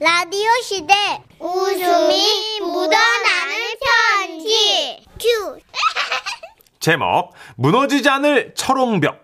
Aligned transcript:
라디오 0.00 0.50
시대 0.62 0.92
웃음이 1.38 2.60
묻어나는 2.60 3.54
편지 4.18 5.04
큐 5.20 5.58
제목 6.80 7.32
무너지지 7.56 8.08
않을 8.08 8.54
철옹벽 8.56 9.22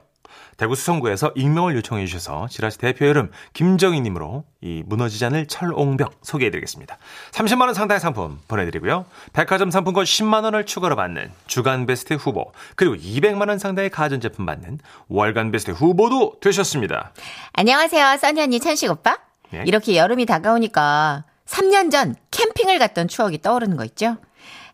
대구 0.56 0.74
수성구에서 0.76 1.32
익명을 1.34 1.74
요청해 1.76 2.06
주셔서 2.06 2.46
지라시 2.48 2.78
대표 2.78 3.06
이름 3.06 3.32
김정희님으로 3.54 4.44
이 4.60 4.82
무너지지 4.86 5.24
않을 5.24 5.46
철옹벽 5.46 6.18
소개해드리겠습니다. 6.22 6.98
30만 7.32 7.62
원 7.62 7.72
상당의 7.72 7.98
상품 7.98 8.38
보내드리고요. 8.46 9.06
백화점 9.32 9.70
상품권 9.70 10.04
10만 10.04 10.44
원을 10.44 10.66
추가로 10.66 10.96
받는 10.96 11.32
주간 11.46 11.86
베스트 11.86 12.12
후보 12.12 12.52
그리고 12.76 12.94
200만 12.94 13.48
원 13.48 13.58
상당의 13.58 13.88
가전제품 13.88 14.44
받는 14.44 14.80
월간 15.08 15.50
베스트 15.50 15.70
후보도 15.70 16.34
되셨습니다. 16.40 17.12
안녕하세요, 17.54 18.18
써니 18.18 18.42
언니 18.42 18.60
천식 18.60 18.90
오빠. 18.90 19.29
네. 19.50 19.62
이렇게 19.66 19.96
여름이 19.96 20.26
다가오니까 20.26 21.24
3년 21.46 21.90
전 21.90 22.14
캠핑을 22.30 22.78
갔던 22.78 23.08
추억이 23.08 23.40
떠오르는 23.42 23.76
거 23.76 23.84
있죠? 23.86 24.16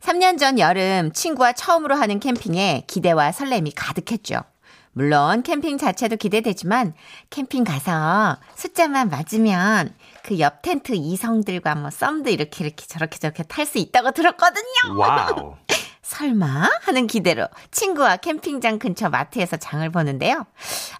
3년 0.00 0.38
전 0.38 0.58
여름 0.58 1.12
친구와 1.12 1.52
처음으로 1.52 1.94
하는 1.96 2.20
캠핑에 2.20 2.84
기대와 2.86 3.32
설렘이 3.32 3.72
가득했죠. 3.72 4.40
물론 4.92 5.42
캠핑 5.42 5.76
자체도 5.76 6.16
기대되지만 6.16 6.94
캠핑 7.30 7.64
가서 7.64 8.38
숫자만 8.54 9.10
맞으면 9.10 9.94
그 10.22 10.38
옆 10.38 10.62
텐트 10.62 10.92
이성들과 10.94 11.74
뭐 11.74 11.90
썸도 11.90 12.30
이렇게 12.30 12.64
이렇게 12.64 12.86
저렇게 12.86 13.18
저렇게 13.18 13.42
탈 13.42 13.66
수 13.66 13.78
있다고 13.78 14.12
들었거든요. 14.12 14.98
와우. 14.98 15.54
설마 16.06 16.70
하는 16.82 17.08
기대로 17.08 17.48
친구와 17.72 18.18
캠핑장 18.18 18.78
근처 18.78 19.10
마트에서 19.10 19.56
장을 19.56 19.88
보는데요. 19.90 20.46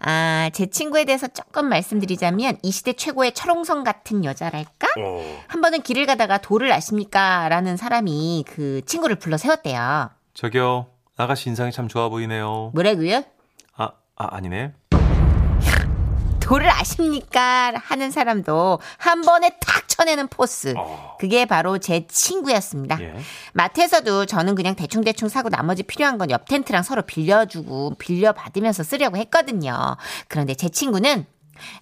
아, 0.01 0.51
제 0.53 0.67
친구에 0.67 1.05
대해서 1.05 1.29
조금 1.29 1.69
말씀드리자면 1.69 2.59
이 2.63 2.73
시대 2.73 2.93
최고의 2.93 3.33
철옹성 3.33 3.85
같은 3.85 4.25
여자랄까? 4.25 4.89
오. 4.99 5.23
한 5.47 5.61
번은 5.61 5.83
길을 5.83 6.07
가다가 6.07 6.39
돌을 6.39 6.73
아십니까? 6.73 7.49
라는 7.49 7.77
사람이 7.77 8.47
그 8.49 8.83
친구를 8.85 9.15
불러 9.17 9.37
세웠대요. 9.37 10.11
저기요 10.35 10.89
아가씨 11.17 11.51
인상이 11.51 11.71
참 11.71 11.87
좋아 11.87 12.09
보이네요. 12.09 12.73
뭐라고요? 12.75 13.23
아, 13.77 13.91
아 14.17 14.29
아니네. 14.37 14.73
돌을 16.41 16.69
아십니까? 16.69 17.75
하는 17.77 18.11
사람도 18.11 18.81
한 18.99 19.23
번에 19.23 19.51
탁 19.61 19.86
쳐내는 19.97 20.29
포스. 20.29 20.75
어. 20.77 21.17
그게 21.19 21.47
바로 21.47 21.79
제 21.79 22.07
친구였습니다. 22.07 22.99
예. 23.01 23.15
마트에서도 23.55 24.27
저는 24.27 24.55
그냥 24.55 24.75
대충대충 24.77 25.29
사고 25.29 25.49
나머지 25.49 25.83
필요한 25.83 26.19
건 26.19 26.27
옆 26.31 26.47
텐트랑 26.47 26.83
서로 26.83 27.03
빌려주고 27.03 27.95
빌려받으면서 27.99 28.83
쓰려고 28.83 29.17
했거든요. 29.17 29.97
그런데 30.29 30.55
제 30.55 30.69
친구는 30.69 31.25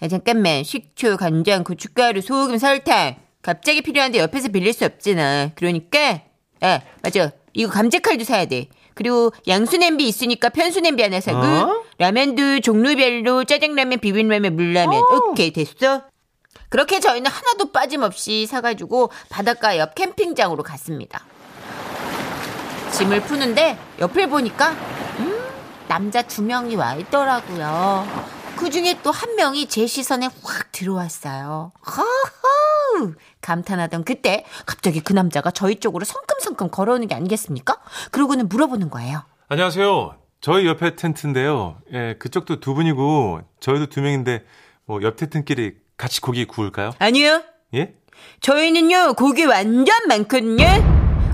야, 0.03 0.09
잠깐만 0.09 0.63
식초, 0.63 1.17
간장, 1.17 1.65
고춧가루, 1.65 2.21
소금, 2.21 2.59
설탕 2.59 3.17
갑자기 3.43 3.81
필요한데 3.83 4.19
옆에서 4.19 4.49
빌릴 4.49 4.73
수 4.75 4.85
없잖아. 4.85 5.51
그러니까 5.57 6.21
아 6.61 6.81
맞아 7.03 7.31
이거 7.55 7.71
감자칼도 7.73 8.25
사야 8.25 8.45
돼. 8.45 8.67
그리고 8.95 9.33
양수 9.49 9.77
냄비 9.79 10.07
있으니까 10.07 10.51
편수 10.51 10.81
냄비 10.81 11.03
하나 11.03 11.21
사고 11.21 11.39
어? 11.41 11.83
라면도 11.99 12.61
종류별로 12.61 13.43
짜장라면, 13.45 13.99
비빔라면, 13.99 14.55
물라면 14.55 15.03
오케이 15.31 15.53
됐어. 15.53 16.03
그렇게 16.75 16.99
저희는 16.99 17.31
하나도 17.31 17.71
빠짐없이 17.71 18.47
사가지고 18.47 19.13
바닷가 19.29 19.79
옆 19.79 19.95
캠핑장으로 19.95 20.65
갔습니다. 20.65 21.21
짐을 22.91 23.21
푸는데 23.21 23.79
옆을 24.01 24.29
보니까 24.29 24.73
음, 25.21 25.39
남자 25.87 26.21
두 26.23 26.43
명이 26.43 26.75
와 26.75 26.97
있더라고요. 26.97 28.05
그 28.57 28.71
중에 28.71 28.99
또 29.05 29.13
한 29.13 29.37
명이 29.37 29.69
제 29.69 29.87
시선에 29.87 30.27
확 30.43 30.73
들어왔어요. 30.73 31.71
허허! 31.87 33.13
감탄하던 33.41 34.03
그때 34.03 34.45
갑자기 34.67 35.01
그 35.01 35.13
남자가 35.13 35.53
저희 35.53 35.77
쪽으로 35.79 36.05
성큼성큼 36.05 36.71
걸어오는 36.71 37.07
게 37.07 37.15
아니겠습니까? 37.15 37.77
그러고는 38.11 38.49
물어보는 38.49 38.91
거예요. 38.91 39.23
안녕하세요. 39.47 40.17
저희 40.41 40.67
옆에 40.67 40.97
텐트인데요. 40.97 41.77
예, 41.93 42.17
그쪽도 42.19 42.59
두 42.59 42.75
분이고 42.75 43.43
저희도 43.61 43.87
두 43.87 44.01
명인데 44.01 44.45
뭐 44.87 45.01
옆 45.03 45.15
텐트끼리 45.15 45.84
같이 45.97 46.21
고기 46.21 46.45
구울까요? 46.45 46.93
아니요. 46.99 47.43
예? 47.75 47.95
저희는요 48.41 49.15
고기 49.15 49.45
완전 49.45 49.95
많거든요. 50.09 50.67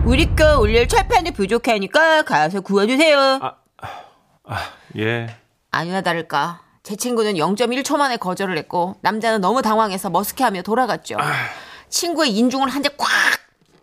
우리 0.04 0.34
거 0.34 0.58
올릴 0.58 0.88
철판이 0.88 1.32
부족하니까 1.32 2.22
가서 2.22 2.60
구워주세요. 2.60 3.40
아, 4.44 4.56
예. 4.96 5.36
아니나 5.70 6.00
다를까. 6.00 6.62
제 6.82 6.96
친구는 6.96 7.34
0.1초 7.34 7.96
만에 7.98 8.16
거절을 8.16 8.56
했고 8.58 8.96
남자는 9.02 9.40
너무 9.40 9.60
당황해서 9.62 10.08
머쓱해하며 10.10 10.64
돌아갔죠. 10.64 11.16
친구의 11.90 12.32
인중을 12.36 12.68
한 12.68 12.82
대 12.82 12.88
꽉 12.96 13.08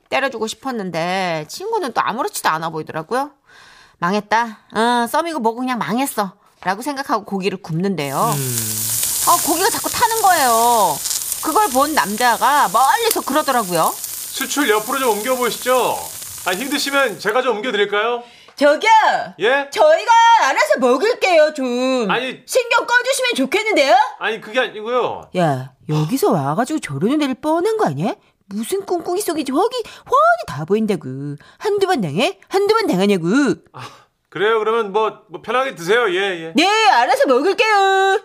때려주고 0.09 0.47
싶었는데 0.47 1.45
친구는 1.47 1.93
또 1.93 2.01
아무렇지도 2.01 2.49
않아 2.49 2.69
보이더라고요. 2.69 3.31
망했다. 3.99 4.59
어, 4.73 5.07
썸이고 5.07 5.39
뭐고 5.39 5.59
그냥 5.59 5.77
망했어. 5.77 6.33
라고 6.63 6.81
생각하고 6.81 7.23
고기를 7.25 7.61
굽는데요. 7.61 8.31
아, 9.27 9.37
고기가 9.45 9.69
자꾸 9.69 9.89
타는 9.89 10.21
거예요. 10.21 10.97
그걸 11.43 11.69
본 11.69 11.93
남자가 11.93 12.69
멀리서 12.69 13.21
그러더라고요. 13.21 13.93
수출 13.97 14.69
옆으로 14.69 14.99
좀 14.99 15.09
옮겨 15.17 15.35
보시죠. 15.35 15.97
아, 16.45 16.51
힘드시면 16.51 17.19
제가 17.19 17.41
좀 17.41 17.57
옮겨 17.57 17.71
드릴까요? 17.71 18.23
저기요! 18.55 18.89
예? 19.39 19.69
저희가 19.71 20.11
알아서 20.43 20.79
먹을게요, 20.79 21.53
좀. 21.53 22.09
아니- 22.09 22.41
신경 22.45 22.87
꺼주시면 22.87 23.35
좋겠는데요? 23.35 23.95
아니, 24.19 24.41
그게 24.41 24.59
아니고요. 24.59 25.29
야, 25.37 25.73
여기서 25.89 26.31
와가지고 26.31 26.79
저러는 26.79 27.21
애를 27.21 27.35
뻔한 27.35 27.77
거 27.77 27.85
아니야? 27.85 28.15
무슨 28.47 28.85
꿍꿍이 28.85 29.21
속인지 29.21 29.51
훤히, 29.51 29.69
훤히 30.05 30.45
다 30.47 30.65
보인다고. 30.65 31.35
한두 31.59 31.85
번 31.85 32.01
당해? 32.01 32.39
한두 32.47 32.73
번 32.73 32.87
당하냐고. 32.87 33.27
그래요. 34.29 34.59
그러면 34.59 34.91
뭐, 34.91 35.19
뭐 35.29 35.41
편하게 35.41 35.75
드세요. 35.75 36.09
예, 36.09 36.45
예. 36.45 36.53
네, 36.55 36.89
알아서 36.89 37.27
먹을게요. 37.27 38.21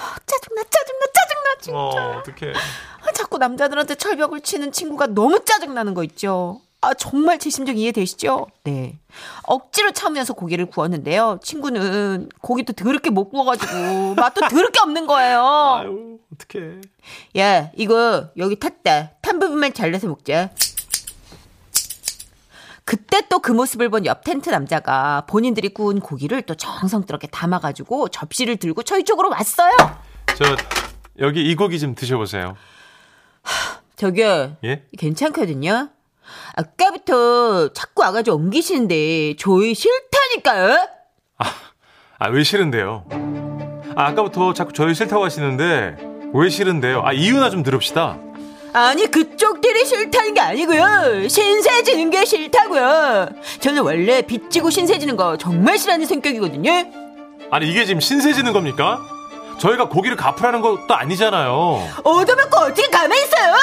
아, 0.00 0.16
짜증나, 0.26 0.62
짜증나, 0.62 1.06
짜증나, 1.14 1.60
진짜. 1.60 1.78
어, 1.78 2.18
어떡해. 2.18 2.52
아, 2.54 3.12
자꾸 3.12 3.38
남자들한테 3.38 3.94
철벽을 3.96 4.40
치는 4.40 4.72
친구가 4.72 5.08
너무 5.08 5.44
짜증나는 5.44 5.94
거 5.94 6.02
있죠. 6.04 6.60
아, 6.82 6.94
정말 6.94 7.38
제 7.38 7.50
심정 7.50 7.76
이해되시죠? 7.76 8.46
네. 8.64 8.98
억지로 9.42 9.92
참으면서 9.92 10.32
고기를 10.32 10.64
구웠는데요. 10.64 11.38
친구는 11.42 12.30
고기도 12.40 12.72
더럽게 12.72 13.10
못 13.10 13.28
구워가지고 13.28 14.14
맛도 14.14 14.40
더럽게 14.48 14.80
없는 14.80 15.06
거예요. 15.06 15.44
아유, 15.44 16.18
어떡해. 16.32 16.80
야, 17.38 17.70
이거 17.76 18.28
여기 18.38 18.58
탔다. 18.58 19.10
탄 19.20 19.38
부분만 19.38 19.74
잘라서 19.74 20.06
먹자. 20.06 20.50
그때 22.90 23.20
또 23.28 23.38
그 23.40 23.52
모습을 23.52 23.88
본 23.88 24.04
옆 24.04 24.24
텐트 24.24 24.50
남자가 24.50 25.24
본인들이 25.28 25.68
구운 25.70 26.00
고기를 26.00 26.42
또 26.42 26.54
정성스럽게 26.54 27.28
담아가지고 27.28 28.08
접시를 28.08 28.56
들고 28.56 28.82
저희 28.82 29.04
쪽으로 29.04 29.30
왔어요. 29.30 29.70
저, 30.36 30.56
여기 31.20 31.48
이 31.48 31.54
고기 31.54 31.78
좀 31.78 31.94
드셔보세요. 31.94 32.56
저기요. 33.96 34.56
예? 34.64 34.84
괜찮거든요. 34.98 35.88
아까부터 36.56 37.72
자꾸 37.72 38.02
와가지고 38.02 38.36
옮기시는데 38.36 39.36
저희 39.38 39.74
싫다니까요. 39.74 40.88
아, 42.18 42.28
왜 42.28 42.42
싫은데요? 42.42 43.04
아, 43.96 44.06
아까부터 44.08 44.52
자꾸 44.52 44.72
저희 44.72 44.94
싫다고 44.94 45.24
하시는데, 45.24 45.96
왜 46.34 46.48
싫은데요? 46.50 47.02
아, 47.04 47.12
이유나 47.12 47.48
좀 47.50 47.62
들읍시다. 47.62 48.18
아니 48.72 49.06
그쪽들이 49.06 49.84
싫다는 49.84 50.34
게 50.34 50.40
아니고요. 50.40 51.28
신세 51.28 51.82
지는 51.82 52.10
게 52.10 52.24
싫다고요. 52.24 53.28
저는 53.60 53.82
원래 53.82 54.22
빚지고 54.22 54.70
신세 54.70 54.98
지는 54.98 55.16
거 55.16 55.36
정말 55.36 55.76
싫어하는 55.78 56.06
성격이거든요. 56.06 56.70
아니, 57.50 57.68
이게 57.68 57.84
지금 57.84 58.00
신세 58.00 58.32
지는 58.32 58.52
겁니까? 58.52 59.00
저희가 59.58 59.88
고기를 59.88 60.16
갚으라는 60.16 60.60
것도 60.60 60.94
아니잖아요. 60.94 61.52
얻어먹고 62.04 62.58
어떻게 62.60 62.88
가만히 62.88 63.22
있어요? 63.22 63.54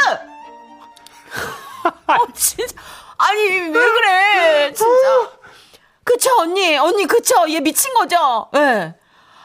어, 2.08 2.18
진짜. 2.34 2.76
아니, 3.18 3.42
왜 3.50 3.72
그래, 3.72 4.74
진짜. 4.74 5.30
그쵸, 6.04 6.30
언니. 6.40 6.78
언니, 6.78 7.06
그쵸. 7.06 7.50
얘 7.50 7.60
미친 7.60 7.94
거죠? 7.94 8.48
예. 8.56 8.94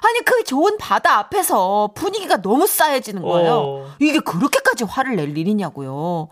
아니, 0.04 0.20
그 0.24 0.44
좋은 0.44 0.76
바다 0.78 1.18
앞에서 1.18 1.92
분위기가 1.94 2.42
너무 2.42 2.66
싸해지는 2.66 3.22
거예요. 3.22 3.54
어. 3.54 3.94
이게 4.00 4.18
그렇게까지 4.18 4.84
화를 4.84 5.16
낼 5.16 5.36
일이냐고요. 5.36 6.28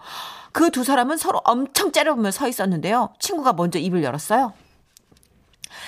그 0.52 0.70
두 0.70 0.84
사람은 0.84 1.16
서로 1.16 1.40
엄청 1.44 1.92
째려보며 1.92 2.30
서 2.32 2.48
있었는데요. 2.48 3.12
친구가 3.18 3.52
먼저 3.52 3.78
입을 3.78 4.02
열었어요. 4.02 4.52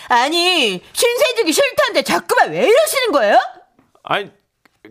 아니, 0.09 0.83
신세지기 0.93 1.53
싫다는데 1.53 2.03
자꾸만 2.03 2.51
왜 2.51 2.67
이러시는 2.67 3.13
거예요? 3.13 3.39
아니, 4.05 4.31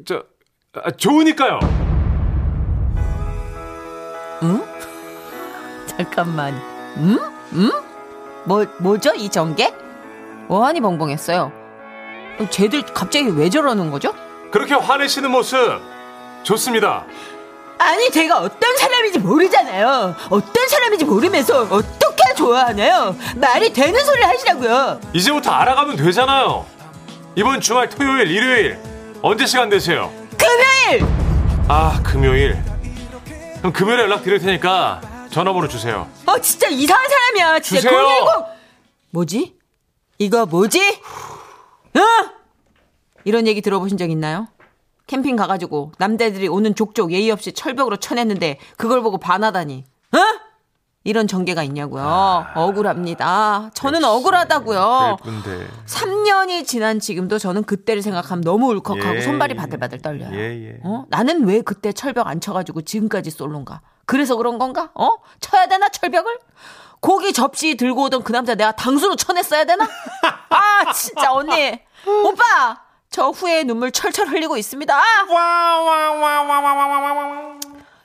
저, 0.06 0.24
아, 0.74 0.92
좋으니까요. 0.92 1.60
잠깐만. 5.88 6.54
음? 6.98 7.20
음? 7.54 7.72
뭐, 8.46 8.66
뭐죠? 8.80 9.14
이 9.14 9.30
전개? 9.30 9.74
어안이 10.48 10.82
벙벙했어요. 10.82 11.61
어, 12.40 12.48
쟤들 12.50 12.84
갑자기 12.94 13.28
왜 13.30 13.50
저러는 13.50 13.92
거죠? 13.92 14.14
그렇게 14.52 14.74
화내시는 14.74 15.32
모습 15.32 15.58
좋습니다. 16.44 17.06
아니 17.78 18.12
제가 18.12 18.40
어떤 18.40 18.78
사람인지 18.78 19.20
모르잖아요. 19.20 20.16
어떤 20.30 20.68
사람인지 20.68 21.06
모르면서 21.06 21.64
어떻게 21.64 22.34
좋아하나요? 22.36 23.16
말이 23.36 23.74
되는 23.74 24.04
소리를 24.06 24.28
하시라고요. 24.28 25.02
이제부터 25.14 25.52
알아가면 25.52 25.96
되잖아요. 25.98 26.66
이번 27.36 27.62
주말 27.62 27.90
토요일, 27.90 28.30
일요일 28.30 28.80
언제 29.22 29.46
시간 29.46 29.70
되세요? 29.70 30.12
금요일 30.38 31.06
아 31.68 32.00
금요일. 32.04 32.62
그럼 33.60 33.72
금요일에 33.74 34.04
연락 34.04 34.24
드릴 34.24 34.40
테니까 34.40 35.02
전화번호 35.32 35.68
주세요. 35.68 36.08
어 36.26 36.40
진짜 36.40 36.68
이상한 36.68 37.08
사람이야. 37.10 37.60
진짜 37.62 37.82
주세요. 37.82 38.00
010 38.00 38.46
뭐지? 39.12 39.56
이거 40.18 40.46
뭐지? 40.46 41.00
어? 41.96 42.02
이런 43.24 43.48
얘기 43.48 43.62
들어보신 43.62 43.98
적 43.98 44.10
있나요? 44.10 44.48
캠핑 45.08 45.36
가가지고 45.36 45.92
남자들이 45.98 46.48
오는 46.48 46.74
족족 46.74 47.12
예의 47.12 47.32
없이 47.32 47.52
철벽으로 47.52 47.98
쳐냈는데 47.98 48.60
그걸 48.78 49.02
보고 49.02 49.18
반하다니. 49.18 49.84
어? 50.14 50.18
이런 51.04 51.28
전개가 51.28 51.64
있냐고요. 51.64 52.46
억울합니다. 52.54 53.72
저는 53.74 54.04
억울하다고요. 54.06 55.18
그런데 55.22 55.68
3년이 55.88 56.66
지난 56.68 57.00
지금도 57.00 57.40
저는 57.40 57.64
그때를 57.64 58.04
생각하면 58.04 58.44
너무 58.44 58.68
울컥하고 58.72 59.16
예, 59.16 59.22
손발이 59.22 59.56
예. 59.56 59.58
바들바들 59.58 60.02
떨려요. 60.02 60.32
예, 60.34 60.68
예. 60.68 60.80
어? 60.84 61.06
나는 61.10 61.46
왜 61.46 61.62
그때 61.62 61.92
철벽 61.92 62.28
안 62.28 62.40
쳐가지고 62.40 62.84
지금까지 62.84 63.32
솔로인가? 63.32 63.82
그래서 64.06 64.36
그런 64.36 64.60
건가? 64.60 64.92
어? 64.94 65.16
쳐야 65.40 65.68
되나 65.68 65.90
철벽을? 65.90 66.38
고기 67.00 67.34
접시 67.34 67.76
들고 67.76 68.04
오던 68.04 68.22
그 68.24 68.32
남자 68.32 68.54
내가 68.54 68.72
당수로 68.74 69.16
쳐냈어야 69.16 69.66
되나? 69.66 69.88
아 70.86 70.92
진짜 70.94 71.34
언니 71.34 71.80
오빠 72.26 72.82
저 73.10 73.30
후에 73.30 73.64
눈물 73.64 73.92
철철 73.92 74.28
흘리고 74.28 74.58
있습니다. 74.58 74.96
아! 74.96 75.02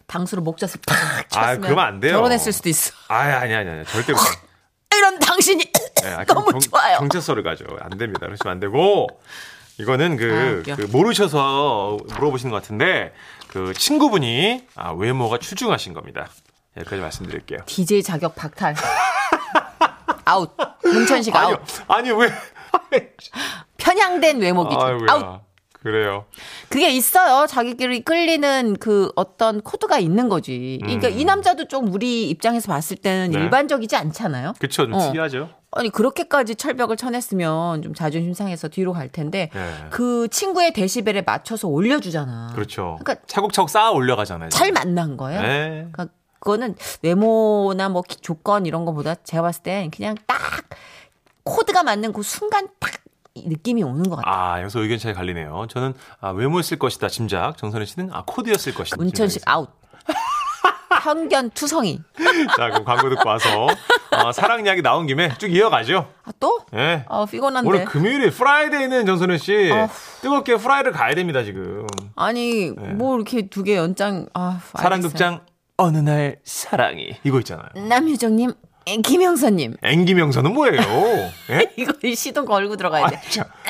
당수로 0.07 0.43
목젖을 0.43 0.81
팍 0.87 1.29
쳤으면 1.31 1.61
그러면 1.61 1.85
안 1.85 2.01
돼요. 2.01 2.15
결혼했을 2.15 2.53
수도 2.53 2.69
있어. 2.69 2.93
아니 3.09 3.33
아니 3.33 3.55
아니 3.55 3.71
아니 3.71 3.85
절대 3.87 4.13
못. 4.13 4.19
이런 4.97 5.19
당신이 5.19 5.65
네, 6.03 6.09
아, 6.15 6.25
너무 6.33 6.51
경- 6.53 6.61
좋아요. 6.61 6.99
경찰서를 6.99 7.43
가죠. 7.43 7.65
안 7.81 7.91
됩니다. 7.99 8.27
그러시면 8.27 8.53
안 8.53 8.61
되고 8.61 9.07
이거는 9.79 10.13
아, 10.15 10.17
그, 10.17 10.59
웃겨. 10.61 10.77
그 10.77 10.83
모르셔서 10.91 11.99
물어보시는 12.15 12.51
것 12.51 12.63
같은데 12.63 13.13
그 13.49 13.75
친구분이 13.75 14.67
아, 14.77 14.93
외모가 14.93 15.39
출중하신 15.39 15.93
겁니다. 15.93 16.29
여기까지 16.77 17.03
말씀드릴게요. 17.03 17.61
DJ 17.67 18.03
자격 18.03 18.35
박탈. 18.37 18.75
아웃. 20.25 20.51
문천식 20.83 21.35
아웃. 21.35 21.61
아니요, 21.89 22.17
아니 22.17 22.23
왜? 22.23 22.33
편향된 23.79 24.41
외모 24.41 24.69
기준. 24.69 24.81
아웃. 24.83 25.03
아이고야. 25.11 25.41
그래요. 25.83 26.25
그게 26.69 26.91
있어요. 26.91 27.47
자기끼리 27.47 28.01
끌리는 28.03 28.77
그 28.81 29.13
어떤 29.15 29.61
코드가 29.61 30.01
있는 30.01 30.29
거지. 30.29 30.79
그러니까 30.83 31.09
이 31.09 31.25
남자도 31.25 31.69
좀 31.69 31.93
우리 31.95 32.29
입장에서 32.29 32.67
봤을 32.73 32.97
때는 32.97 33.27
음. 33.29 33.33
네. 33.39 33.45
일반적이지 33.45 33.95
않잖아요. 33.95 34.55
그쵸, 34.59 34.85
좀 34.87 34.95
어. 34.95 34.99
특이하죠. 34.99 35.49
아니 35.73 35.91
그렇게까지 35.91 36.57
철벽을 36.57 36.97
쳐냈으면 36.97 37.83
좀 37.83 37.95
자존심 37.95 38.33
상해서 38.33 38.67
뒤로 38.69 38.93
갈 38.95 39.09
텐데 39.11 39.51
네. 39.53 39.75
그 39.91 40.27
친구의 40.29 40.73
데시벨에 40.73 41.23
맞춰서 41.23 41.69
올려주잖아. 41.69 42.51
그렇죠. 42.55 42.97
그러니까 43.01 43.25
차곡차곡 43.29 43.71
쌓아 43.71 43.91
올려가잖아요. 43.93 44.49
잘 44.49 44.73
만난 44.73 45.17
거예요. 45.17 45.41
네. 45.43 45.69
그러니까 45.93 46.09
그거는 46.41 46.75
외모나 47.03 47.89
뭐 47.91 48.03
기- 48.03 48.17
조건 48.21 48.67
이런 48.67 48.85
거보다 48.87 49.15
제가 49.23 49.43
봤을 49.43 49.63
땐 49.63 49.91
그냥 49.91 50.17
딱 50.27 50.39
코드가 51.47 51.83
맞는 51.83 52.13
그 52.13 52.23
순간 52.23 52.69
딱이 52.81 53.47
느낌이 53.49 53.83
오는 53.83 54.03
것 54.11 54.17
같아요. 54.17 54.35
아, 54.35 54.61
여기서 54.61 54.81
의견 54.81 54.99
차이 54.99 55.15
갈리네요. 55.15 55.67
저는 55.71 55.95
아, 56.21 56.31
외모였을 56.31 56.79
것이다, 56.79 57.09
짐작. 57.09 57.57
정선혜 57.57 57.87
씨는 57.87 58.11
아, 58.13 58.23
코드였을 58.27 58.75
것이다. 58.75 58.97
문천식. 58.99 59.43
아웃. 59.47 59.71
편견 61.03 61.51
투성이. 61.51 62.01
자, 62.57 62.69
그럼 62.71 62.85
광고 62.85 63.09
듣고 63.11 63.29
와서 63.29 63.69
어, 64.11 64.33
사랑 64.33 64.65
이야기 64.67 64.83
나온 64.83 65.07
김에 65.07 65.37
쭉 65.39 65.53
이어가죠. 65.53 66.11
아 66.25 66.31
또? 66.41 66.61
예. 66.75 67.05
아 67.09 67.25
피곤한데. 67.31 67.69
오늘 67.69 67.85
금요일에 67.85 68.31
프라이데이는 68.31 69.07
정선혜 69.07 69.39
씨 69.39 69.71
어후. 69.71 69.89
뜨겁게 70.23 70.57
프라이를 70.57 70.91
가야 70.93 71.15
됩니다 71.15 71.45
지금. 71.45 71.87
아니 72.17 72.71
뭐 72.71 73.15
이렇게 73.17 73.49
두 73.49 73.63
개 73.63 73.77
연장. 73.77 74.27
아 74.35 74.59
알겠어요. 74.73 74.83
사랑 74.83 75.01
극장 75.01 75.41
어느 75.77 75.99
날 75.99 76.39
사랑이 76.45 77.17
이거 77.23 77.39
있잖아요. 77.41 77.69
남유정 77.89 78.35
님, 78.37 78.53
김영선님. 79.03 79.77
앵기명선은 79.83 80.53
뭐예요? 80.55 80.81
예? 81.51 81.71
이거 81.77 81.93
시동 82.15 82.45
걸고 82.47 82.77
들어가야 82.77 83.09
돼. 83.09 83.21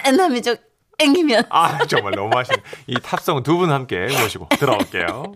아. 0.05 0.11
남유정 0.11 0.57
앵기면. 0.99 1.45
아 1.51 1.85
정말 1.87 2.13
너무 2.15 2.37
하시네. 2.37 2.59
이 2.87 2.97
탑성 3.03 3.43
두 3.43 3.57
분 3.57 3.71
함께 3.71 4.07
모시고 4.21 4.49
들어올게요. 4.59 5.35